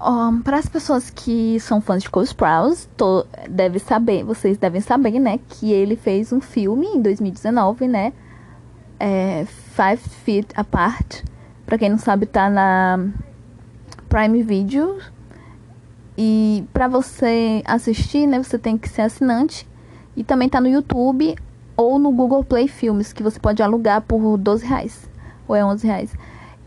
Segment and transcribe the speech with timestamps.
[0.00, 4.80] Um, para as pessoas que são fãs de Cole Sprouse, to, deve saber, vocês devem
[4.80, 8.12] saber, né, que ele fez um filme em 2019, né,
[9.00, 11.22] é, Five Feet Apart.
[11.66, 13.08] Para quem não sabe, tá na
[14.08, 14.98] Prime Video.
[16.16, 19.68] E para você assistir, né, você tem que ser assinante.
[20.16, 21.36] E também tá no YouTube
[21.76, 25.08] ou no Google Play Filmes, que você pode alugar por 12 reais.
[25.46, 26.12] Ou é 11 reais.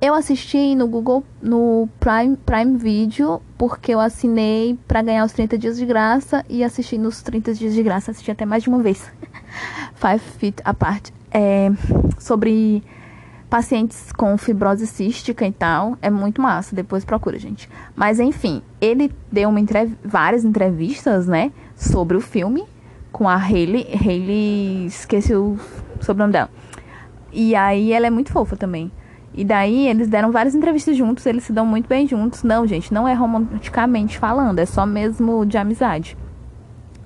[0.01, 5.59] Eu assisti no Google, no Prime, Prime Video, porque eu assinei para ganhar os 30
[5.59, 8.79] dias de graça e assisti nos 30 dias de graça, assisti até mais de uma
[8.79, 9.11] vez.
[9.93, 11.09] Five Feet Apart.
[11.29, 11.69] É,
[12.17, 12.83] sobre
[13.47, 17.69] pacientes com fibrose cística e tal, é muito massa, depois procura, gente.
[17.95, 22.63] Mas enfim, ele deu uma entrev várias entrevistas, né, sobre o filme
[23.11, 25.59] com a Hayley, Hayley, esqueci o
[25.99, 26.49] sobrenome dela.
[27.31, 28.91] E aí ela é muito fofa também.
[29.33, 32.43] E daí eles deram várias entrevistas juntos, eles se dão muito bem juntos.
[32.43, 36.17] Não, gente, não é romanticamente falando, é só mesmo de amizade.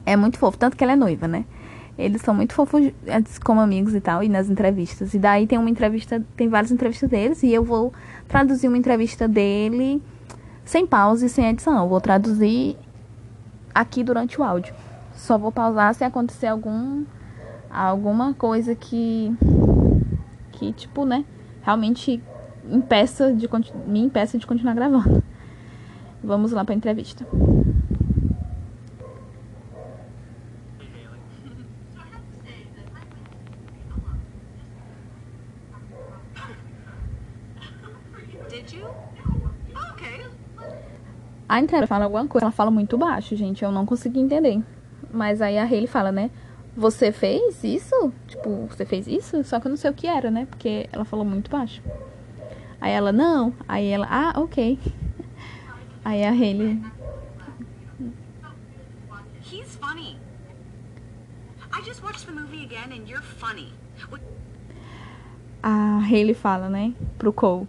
[0.06, 1.46] É muito fofo, tanto que ela é noiva, né?
[1.98, 2.92] Eles são muito fofos
[3.44, 5.14] como amigos e tal, e nas entrevistas.
[5.14, 7.94] E daí tem uma entrevista, tem várias entrevistas deles, e eu vou
[8.28, 10.02] traduzir uma entrevista dele
[10.66, 11.84] sem pausa e sem edição.
[11.84, 12.76] Eu vou traduzir
[13.74, 14.74] aqui durante o áudio.
[15.14, 17.04] Só vou pausar se acontecer algum
[17.70, 19.34] alguma coisa que
[20.54, 21.26] que tipo, né,
[21.66, 22.22] realmente
[22.70, 23.50] impeça de,
[23.88, 25.24] me impeça de continuar gravando.
[26.24, 27.26] Vamos lá para a entrevista.
[41.48, 44.62] A entrevista fala alguma coisa, ela fala muito baixo, gente, eu não consegui entender.
[45.12, 46.30] Mas aí a Hayley fala, né?
[46.76, 48.12] Você fez isso?
[48.28, 49.42] Tipo, você fez isso?
[49.46, 50.46] Só que eu não sei o que era, né?
[50.46, 51.82] Porque ela falou muito baixo.
[52.82, 53.54] Aí ela, não.
[53.68, 54.78] Aí ela, ah, ok.
[56.04, 56.82] Aí a Hayley.
[63.40, 63.74] Funny.
[65.64, 67.68] A Hayley fala, né, pro Cole.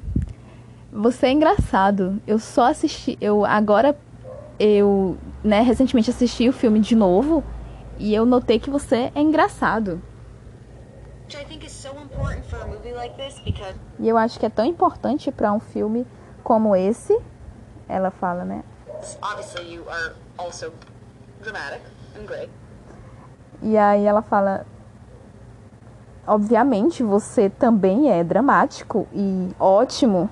[0.93, 2.21] Você é engraçado.
[2.27, 3.97] Eu só assisti, eu agora
[4.59, 7.45] eu, né, recentemente assisti o filme de novo
[7.99, 10.01] e eu notei que você é engraçado.
[13.99, 16.07] E eu acho que é tão importante para um filme
[16.45, 17.19] como esse,
[17.89, 18.63] ela fala, né?
[23.63, 24.67] E aí ela fala,
[26.27, 30.31] obviamente você também é dramático e ótimo.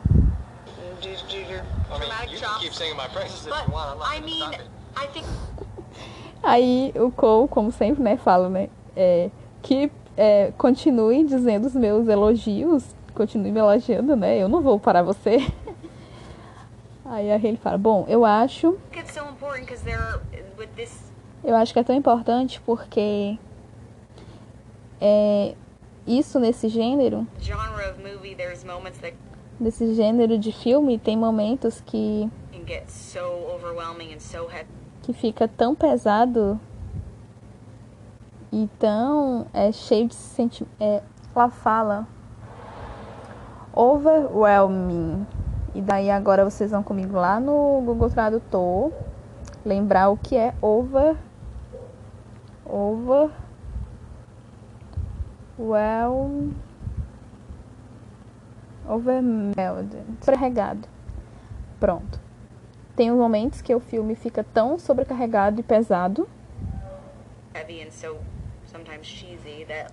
[6.45, 9.31] Aí o Cole, como sempre, né, fala, né, é,
[9.63, 15.03] que é, continue dizendo os meus elogios, continue me elogiando, né, eu não vou parar
[15.03, 15.39] você.
[17.07, 18.79] Aí a Hayley fala, bom, eu acho...
[21.43, 23.39] Eu acho que é tão importante porque
[25.01, 25.55] é,
[26.07, 27.27] isso nesse gênero...
[29.59, 32.29] Nesse gênero de filme tem momentos que
[35.05, 36.59] que fica tão pesado
[38.51, 40.75] e tão é, cheio de sentimento.
[40.81, 41.03] É,
[41.37, 42.09] ela fala
[43.75, 45.27] overwhelming.
[45.75, 48.93] E daí agora vocês vão comigo lá no Google Tradutor
[49.65, 51.17] lembrar o que é over
[52.65, 53.31] over
[55.59, 56.51] well
[58.89, 60.89] overwhelmed, sobrecarregado.
[61.79, 62.24] Pronto.
[62.97, 66.29] Tem os momentos que o filme fica tão sobrecarregado e pesado.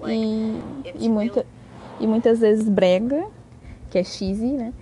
[0.08, 1.46] E, e, muita,
[2.00, 3.26] e muitas vezes brega,
[3.90, 4.74] que é cheesy, né?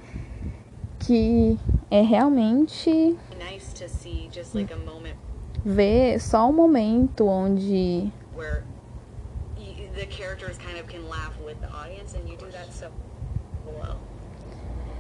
[1.00, 1.58] Que
[1.90, 3.18] é realmente
[5.64, 8.12] ver só um momento onde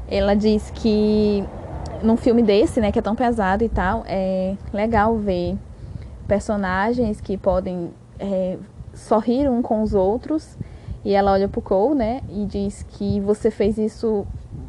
[0.08, 1.44] ela diz que
[2.04, 5.58] num filme desse, né, que é tão pesado e tal, é legal ver
[6.28, 8.58] personagens que podem é,
[8.94, 10.58] sorrir um com os outros.
[11.04, 14.28] E ela olha pro Cole, né, e diz que você fez isso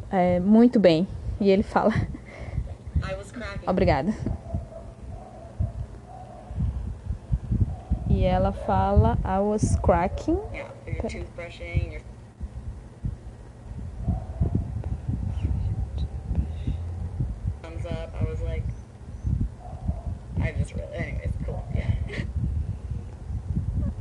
[0.09, 1.07] é, muito bem.
[1.39, 1.93] E ele fala:
[3.67, 4.13] Obrigada.
[8.09, 10.37] E ela fala: I was cracking.
[10.53, 10.69] Yeah,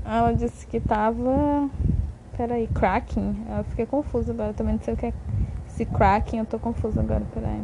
[0.04, 1.70] Ela disse que tava.
[2.36, 3.46] Peraí, cracking?
[3.56, 5.12] Eu fiquei confusa agora, também não sei o que é.
[5.68, 7.62] Se cracking, eu tô confusa agora, peraí.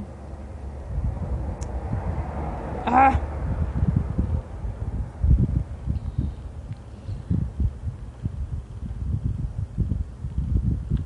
[2.84, 3.18] Ah!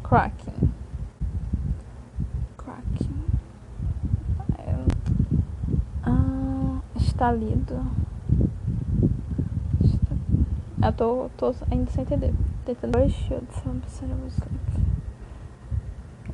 [0.02, 0.72] Cracking.
[4.58, 4.74] É.
[6.02, 6.80] Ah,
[7.20, 7.78] está lido.
[10.82, 12.32] Eu tô, tô ainda sem entender.
[12.64, 12.96] Tentando.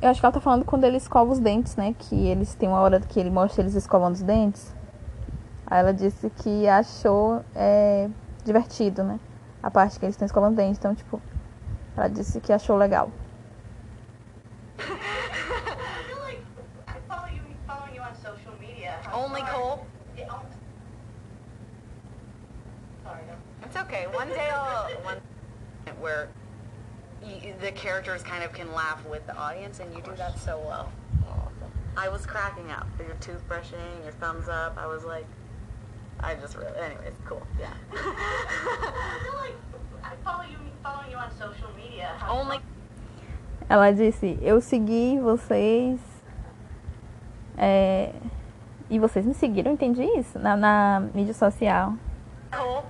[0.01, 1.93] Eu acho que ela tá falando quando ele escova os dentes, né?
[1.99, 4.73] Que eles têm uma hora que ele mostra eles escovando os dentes.
[5.65, 8.09] Aí ela disse que achou é,
[8.45, 9.19] divertido, né?
[9.61, 10.79] A parte que eles estão escovando os dentes.
[10.79, 11.21] Então, tipo,
[11.97, 13.11] ela disse que achou legal.
[19.13, 19.79] Only Cole?
[23.67, 24.05] It's okay.
[24.13, 25.17] One day I'll one
[25.99, 26.29] where
[27.21, 30.59] you, the characters kind of can laugh with the audience, and you do that so
[30.59, 30.91] well.
[31.97, 32.87] I was cracking up.
[32.99, 34.77] Your toothbrushing, your thumbs up.
[34.77, 35.25] I was like,
[36.19, 36.77] I just really.
[36.77, 37.41] Anyways, cool.
[37.59, 37.73] Yeah.
[37.91, 39.55] I feel like
[40.03, 42.11] I follow you, following you on social media.
[42.29, 42.59] Only.
[43.67, 45.99] Ela disse: Eu segui vocês.
[47.57, 48.13] é,
[48.91, 51.93] e vocês me seguiram, entendi isso, na, na mídia social.
[52.55, 52.85] Cole?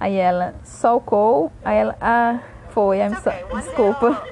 [0.00, 1.50] Aí ela, só o Cole.
[1.62, 2.40] Aí ela, ah,
[2.72, 4.22] foi, I'm so- desculpa.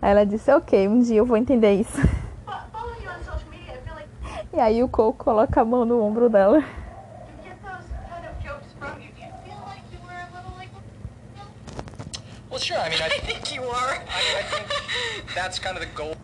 [0.00, 2.00] Aí ela disse: Ok, um dia eu vou entender isso.
[2.00, 5.64] Fo- following you on social media, I feel like E aí o Cole coloca a
[5.64, 6.62] mão no ombro dela.
[12.50, 12.76] Well, sure.
[12.76, 13.94] I mean, I, I think you are.
[13.94, 14.66] I I think
[15.34, 16.16] that's kind of the goal.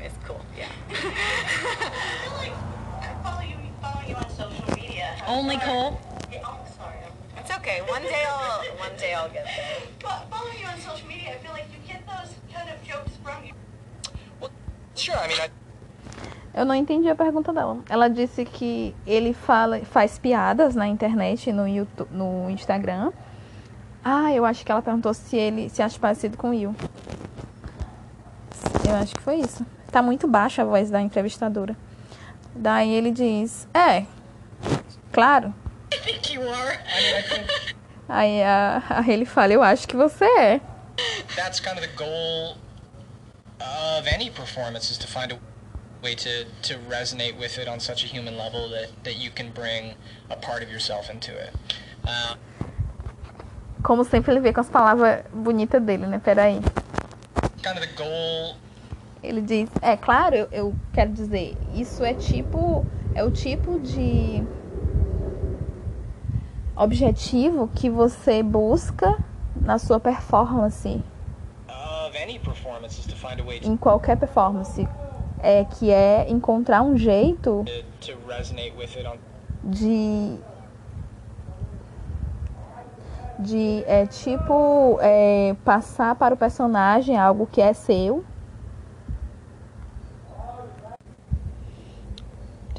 [0.00, 0.40] It's cool.
[0.56, 0.68] Yeah.
[0.88, 2.52] I feel like
[3.02, 5.14] I follow you, following you on social media.
[5.26, 6.00] Only Cole?
[6.32, 6.96] Yeah, oh, sorry.
[7.36, 7.80] It's okay.
[7.82, 8.64] One day I'll.
[8.78, 9.76] One day I'll get there.
[10.00, 13.12] Fo- following you on social media, I feel like you get those kind of jokes
[13.22, 13.52] from you.
[14.40, 14.50] Well,
[14.94, 15.16] sure.
[15.16, 15.48] I mean, I,
[16.54, 17.78] Eu não entendi a pergunta dela.
[17.88, 23.12] Ela disse que ele fala, faz piadas na internet, no, YouTube, no Instagram.
[24.02, 26.74] Ah, eu acho que ela perguntou se ele se acha parecido com o Will.
[28.88, 29.64] Eu acho que foi isso.
[29.92, 31.76] Tá muito baixa a voz da entrevistadora.
[32.54, 34.04] Daí ele diz: É,
[35.12, 35.54] claro.
[35.92, 36.72] I think you are.
[36.72, 37.74] I mean, I think
[38.08, 40.60] Aí a, a ele fala: Eu acho que você é.
[41.36, 42.56] that's kind of the goal
[43.60, 45.38] of any performance is to find a
[46.02, 49.50] way to, to resonate with it on such a human level that, that you can
[49.52, 49.94] bring
[50.30, 51.52] a part of yourself into it.
[52.04, 52.34] Uh,
[53.82, 56.18] Como sempre, ele vê com as palavras bonitas dele, né?
[56.18, 56.60] Peraí.
[57.62, 58.56] kind of the goal
[59.22, 62.86] Ele diz, é claro, eu, eu quero dizer, isso é tipo,
[63.16, 64.44] é o tipo de
[66.78, 69.18] objetivo que você busca
[69.60, 71.02] na sua performance,
[73.64, 74.88] em qualquer performance,
[75.40, 77.64] é que é encontrar um jeito
[79.64, 80.38] de
[83.40, 88.24] de é tipo é, passar para o personagem algo que é seu.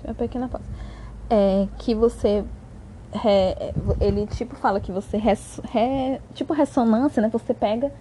[0.03, 0.65] Uma pequena pausa
[1.29, 2.43] é que você
[3.13, 7.29] é, ele tipo fala que você res, re- tipo ressonância né?
[7.29, 7.91] Você pega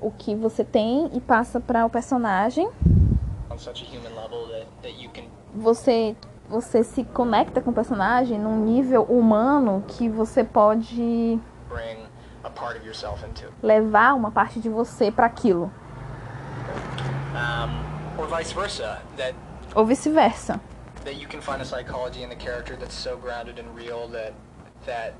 [0.00, 2.68] o que você tem e passa para o personagem.
[5.54, 6.16] Você
[6.48, 11.38] você se conecta com o personagem num nível humano que você pode
[13.62, 15.70] levar uma parte de você para aquilo.
[17.34, 19.34] Um, or vice versa, that
[19.74, 20.58] ou vice-versa.
[21.08, 24.34] That you can find a psychology in the character that's so grounded and real that
[24.84, 25.14] that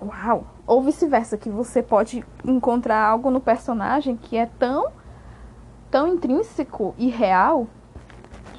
[0.00, 0.44] Uau!
[0.66, 4.92] Ou vice-versa, que você pode encontrar algo no personagem que é tão
[5.88, 7.68] tão intrínseco e real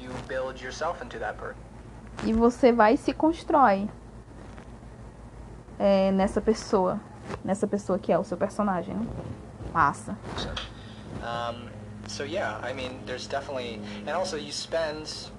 [0.00, 1.60] you build yourself into that person.
[2.24, 3.90] e você vai e se constrói
[5.78, 6.98] é, nessa pessoa,
[7.44, 8.94] nessa pessoa que é o seu personagem.
[8.94, 9.06] Né?
[9.74, 10.16] Massa.
[11.20, 11.75] Um,
[12.08, 15.30] so yeah, I mean, there's definitely, and also you spend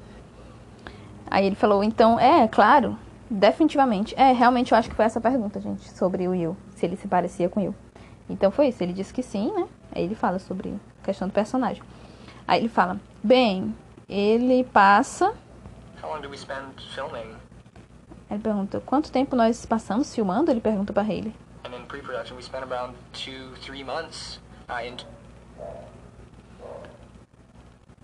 [1.30, 2.98] Aí ele falou, então, é, claro,
[3.30, 4.16] definitivamente.
[4.18, 7.08] É, realmente eu acho que foi essa pergunta, gente, sobre o Will, se ele se
[7.08, 7.76] parecia com o Will.
[8.30, 9.68] Então foi isso, ele disse que sim, né?
[9.92, 11.84] Aí ele fala sobre a questão do personagem.
[12.48, 13.76] Aí ele fala, bem,
[14.08, 15.34] ele passa.
[16.02, 17.36] how long do we spend filming?
[18.30, 20.52] Ele pergunta, quanto tempo nós passamos filmando?
[20.52, 21.34] Ele pergunta pra Hayley.
[21.66, 24.98] And in pre-production, we spent around two, three months uh, in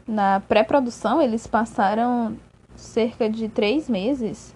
[0.08, 2.38] Na pré-produção, eles passaram
[2.76, 4.54] cerca de três meses.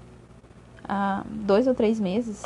[0.84, 2.42] Ah, dois ou três meses.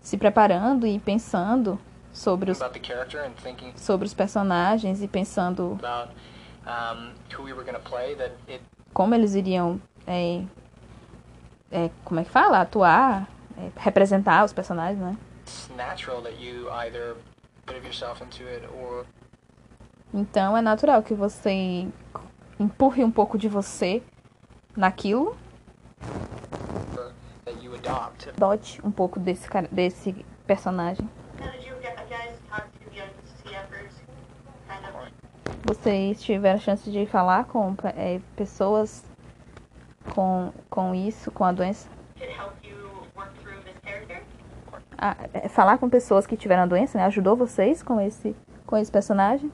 [0.00, 1.78] Se preparando e pensando
[2.12, 2.58] sobre os,
[3.76, 5.78] sobre os personagens e pensando
[8.92, 10.42] como eles iriam, é,
[11.70, 12.60] é, como é que fala?
[12.60, 15.16] Atuar, é, representar os personagens, né?
[15.50, 17.16] it's natural that you either
[17.66, 19.04] put yourself into it or
[20.12, 21.86] Então é natural que você
[22.58, 24.02] empurre um pouco de você
[24.76, 25.36] naquilo,
[27.44, 28.28] that you adopt.
[28.30, 31.08] adote um pouco desse, cara- desse personagem.
[35.64, 39.04] Vocês tiveram a chance de falar com é, pessoas
[40.14, 41.88] com, com isso, com a doença?
[44.98, 47.04] Ah, é, falar com pessoas que tiveram a doença, né?
[47.04, 48.36] Ajudou vocês com esse,
[48.66, 49.50] com esse personagem?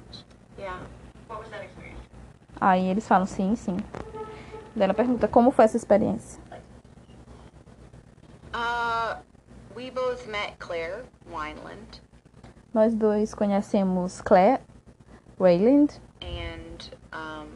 [0.58, 0.80] Yeah.
[1.28, 2.00] What was that experience?
[2.60, 3.76] Aí eles falam sim, sim.
[4.74, 6.40] Daí ela pergunta como foi essa experiência.
[8.54, 9.16] Uh,
[9.74, 12.00] we both met Claire Wineland,
[12.72, 14.60] Nós dois conhecemos Claire
[15.38, 17.48] Wayland and um,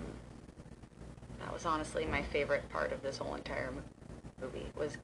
[1.39, 3.83] that was honestly my favorite part of this whole entire mo-
[4.43, 4.67] movie.
[4.79, 4.99] Was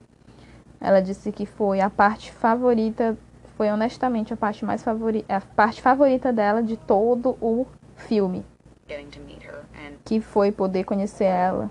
[0.81, 3.17] Ela disse que foi a parte favorita,
[3.57, 8.45] foi honestamente a parte mais favorita, a parte favorita dela de todo o filme,
[8.89, 11.71] getting to meet her, and que foi poder conhecer ela.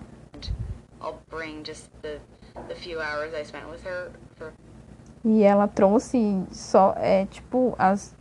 [1.01, 2.19] I'll bring just the
[2.67, 4.53] the few hours I spent with her for
[5.23, 8.15] E ela trouxe só, é, tipo, as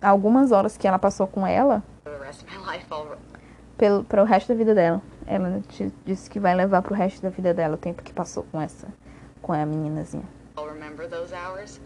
[0.00, 1.82] algumas horas que ela passou com ela
[3.78, 5.00] pelo para o resto da vida dela.
[5.26, 8.44] Ela te- disse que vai levar pro resto da vida dela o tempo que passou
[8.50, 8.88] com essa
[9.40, 10.24] com a meninazinha.
[10.56, 11.80] I'll remember those hours.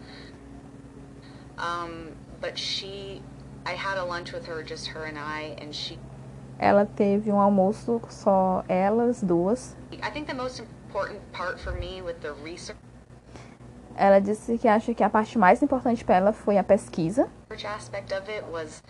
[1.57, 3.21] Um, but she,
[3.67, 5.99] I had a lunch with her, just her and I, and she.
[6.57, 9.75] Ela teve um almoço só elas duas.
[10.01, 12.77] I think the most important part for me with the research
[13.97, 17.27] Ela disse que acha que a parte mais importante para ela foi a pesquisa,
[17.65, 18.81] aspect of it was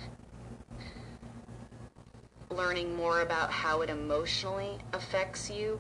[2.52, 5.80] learning more about how it emotionally affects you.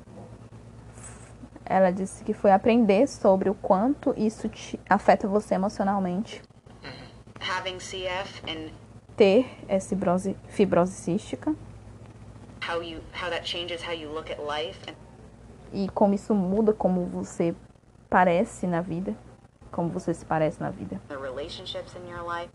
[1.66, 6.42] Ela disse que foi aprender sobre o quanto isso te afeta você emocionalmente.
[7.42, 8.72] Having CF and
[9.18, 11.54] Ter essa fibrose, fibrose cística.
[12.66, 14.96] How you how that changes how you look at life and
[15.74, 17.54] e como isso muda como você
[18.10, 19.16] parece na vida,
[19.72, 21.02] como você se parece na vida.
[21.10, 22.50] the relationships in your life,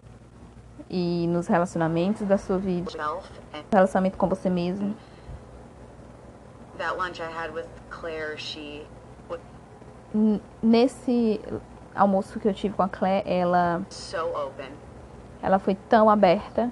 [0.88, 2.90] e nos relacionamentos da sua vida,
[3.52, 4.94] and relacionamento com você mesmo.
[6.78, 8.86] that lunch I had with Claire, she
[10.62, 11.40] Nesse
[11.94, 14.70] almoço que eu tive com a Claire, ela so open
[15.42, 16.70] ela foi tão aberta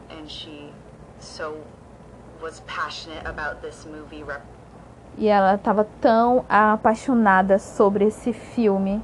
[5.19, 9.03] e ela estava tão apaixonada sobre esse filme,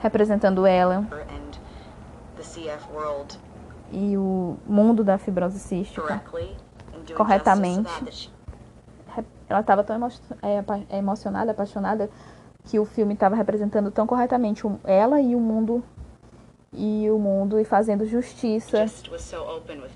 [0.00, 1.06] representando ela
[3.90, 6.22] e o mundo da fibrose cística.
[7.16, 8.32] Corretamente.
[9.48, 10.08] Ela estava tão emo
[10.88, 12.08] é, emocionada, apaixonada,
[12.64, 15.82] que o filme estava representando tão corretamente ela e o mundo
[16.72, 19.90] e o mundo e fazendo justiça, just was so open with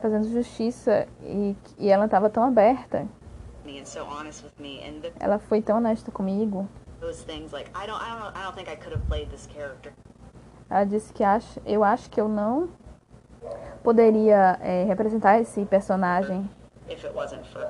[0.00, 3.06] fazendo justiça e, e ela estava tão aberta.
[5.20, 6.68] Ela foi tão honesta comigo.
[7.02, 9.28] those things like I don't I don't know I don't think I could have played
[9.30, 9.92] this character
[10.70, 12.70] Ela disse que acha, eu acho que eu não
[13.82, 16.48] poderia é, representar esse personagem
[16.88, 17.68] if it wasn't for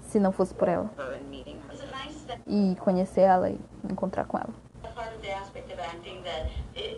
[0.00, 1.74] se não fosse por ela her and meeting her.
[1.74, 3.58] Is it nice that e conhecer ela e
[3.90, 4.50] encontrar com ela.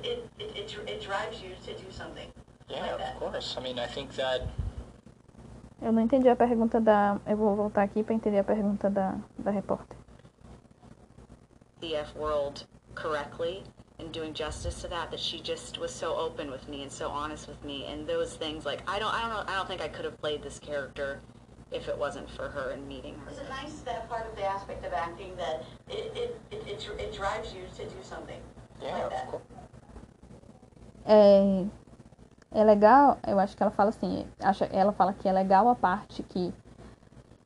[0.06, 2.28] It, it, it, it, drives you to do something?
[2.68, 3.56] Yeah, of course.
[3.58, 4.42] I mean, I think that
[5.82, 7.20] Eu não entendi a pergunta da.
[7.26, 9.96] Eu vou voltar aqui para entender a pergunta da, da repórter.
[11.80, 13.62] CF world correctly
[13.98, 17.08] and doing justice to that that she just was so open with me and so
[17.08, 19.82] honest with me and those things like I don't I don't know I don't think
[19.82, 21.20] I could have played this character
[21.70, 23.30] if it wasn't for her and meeting her.
[23.30, 26.88] Is it nice that part of the aspect of acting that it, it, it, it,
[26.98, 28.40] it drives you to do something?
[28.82, 29.26] yeah, like of that?
[29.28, 29.42] course.
[31.06, 31.64] É,
[32.50, 35.74] é legal, eu acho que ela fala assim, acha, ela fala que é legal a
[35.74, 36.52] parte que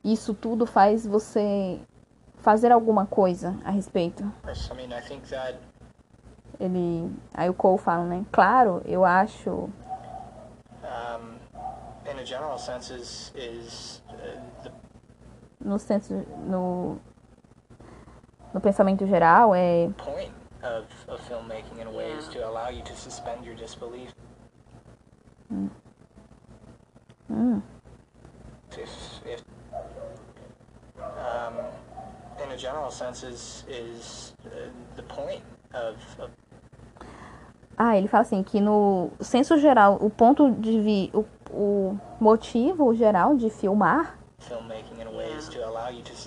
[0.03, 1.79] isso tudo faz você
[2.37, 4.23] fazer alguma coisa a respeito.
[4.23, 5.57] I mean, I think that
[6.59, 8.25] Ele, aí o Cole fala, né?
[8.31, 9.71] Claro, eu acho, um,
[12.05, 14.71] in a general sense is is uh, the
[15.63, 16.13] no senso,
[16.47, 16.97] no,
[18.53, 22.81] no pensamento geral, é point of, of filmmaking in a way is to allow you
[22.83, 24.11] to suspend your disbelief.
[27.29, 27.61] hum,
[28.77, 28.89] If
[29.25, 29.43] if
[30.99, 31.53] um,
[32.43, 35.41] in a general sense is is uh, the point
[35.73, 36.29] of, of
[37.77, 42.93] Ah, ele fala assim que no senso geral, o ponto de vi, o, o motivo
[42.93, 44.19] geral de filmar,
[45.11, 45.49] ways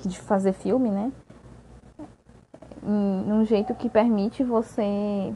[0.05, 1.13] de fazer filme, né?
[2.87, 5.35] Em um jeito que permite você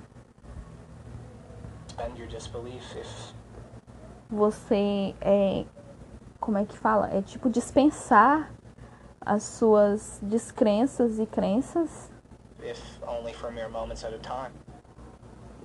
[4.30, 5.64] você é
[6.38, 7.08] como é que fala?
[7.10, 8.50] É tipo dispensar
[9.20, 12.10] as suas descrenças e crenças,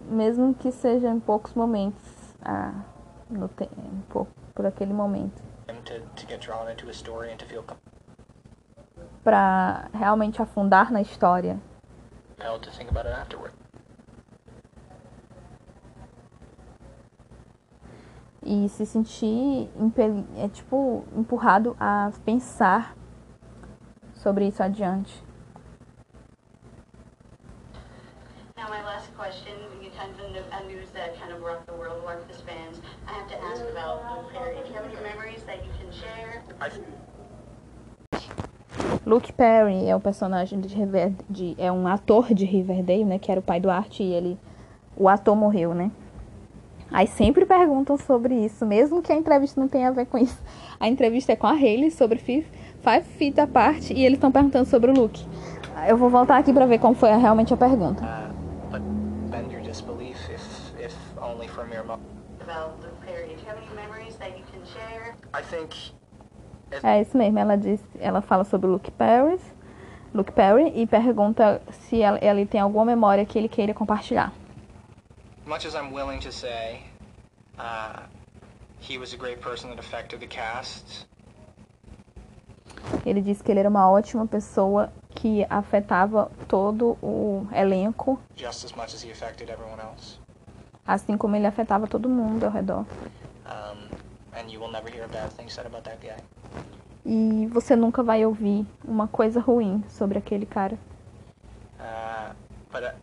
[0.02, 2.74] mesmo que seja em poucos momentos, ah,
[3.30, 3.70] no te-
[4.10, 5.42] pouco por aquele momento,
[9.24, 11.58] para realmente afundar na história
[12.38, 13.52] to think about it afterward.
[18.46, 19.70] e se sentir
[20.38, 22.96] é tipo empurrado a pensar
[24.14, 25.24] sobre isso adiante.
[28.56, 32.28] Now, my last question, you kind of news that kind of rocked the world, rocked
[32.28, 32.82] the spans.
[33.08, 34.56] I have to ask about Luke Perry.
[34.56, 36.44] Do you have any memories that you can share?
[36.62, 36.70] I,
[39.06, 43.30] Luke Perry é o personagem de River, de, é um ator de Riverdale, né, que
[43.32, 44.38] era o pai do Art e ele
[44.96, 45.92] o ator morreu, né?
[46.92, 50.38] Aí sempre perguntam sobre isso, mesmo que a entrevista não tenha a ver com isso.
[50.80, 52.46] A entrevista é com a Hailey sobre Fi-
[52.82, 55.26] Five Feet Apart e eles estão perguntando sobre o Luke.
[55.88, 58.04] Eu vou voltar aqui pra ver como foi realmente a pergunta.
[58.04, 58.32] uh,
[58.72, 58.82] but
[59.32, 62.06] bend your disbelief if, if only for mere moments.
[62.42, 63.34] About Luke Perry.
[63.36, 65.16] Do you have any memories that you can share?
[65.34, 65.74] I think
[66.82, 69.40] É isso mesmo, ela diz, ela fala sobre o Luke Perry,
[70.14, 74.32] Luke Perry e pergunta se ela, ele tem alguma memória que ele queira compartilhar.
[75.46, 76.82] much as I'm willing to say
[77.60, 78.02] uh,
[78.80, 81.06] he was a great person that affected the cast,
[83.06, 88.72] Ele disse que ele era uma ótima pessoa que afetava todo o elenco, just as
[88.74, 90.20] much as he affected everyone else.
[90.86, 92.86] assim como ele afetava todo mundo ao redor.
[93.46, 93.90] Um,
[94.38, 96.18] and you will never hear a bad thing said about that guy.
[97.06, 100.78] E você nunca vai ouvir uma coisa ruim sobre aquele cara.
[102.72, 102.96] But uh,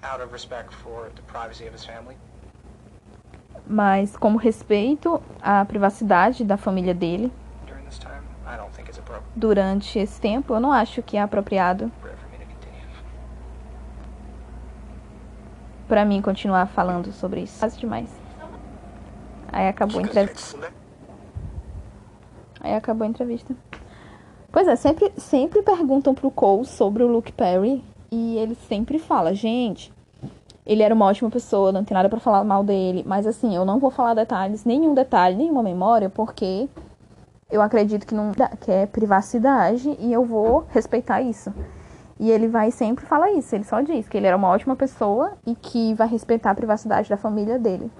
[3.66, 7.32] Mas como respeito à privacidade da família dele
[9.36, 11.90] durante esse tempo, eu não acho que é apropriado
[15.86, 17.58] pra mim continuar falando sobre isso.
[17.58, 18.08] Quase demais.
[19.52, 20.79] Aí acabou a entrevista.
[22.60, 23.54] Aí acabou a entrevista.
[24.52, 29.32] Pois é, sempre, sempre perguntam pro Cole sobre o Luke Perry e ele sempre fala,
[29.32, 29.92] gente,
[30.66, 33.64] ele era uma ótima pessoa, não tem nada pra falar mal dele, mas assim, eu
[33.64, 36.68] não vou falar detalhes, nenhum detalhe, nenhuma memória, porque
[37.50, 41.52] eu acredito que não que é privacidade e eu vou respeitar isso.
[42.18, 45.32] E ele vai sempre falar isso, ele só diz que ele era uma ótima pessoa
[45.46, 47.90] e que vai respeitar a privacidade da família dele.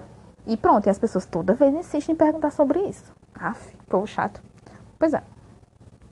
[0.45, 3.11] E pronto, e as pessoas toda vez insistem em perguntar sobre isso.
[3.33, 4.50] Aff, povo chato.
[5.01, 5.30] Pois é.